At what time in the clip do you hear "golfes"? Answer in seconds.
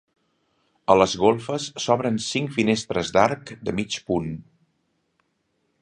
1.23-1.67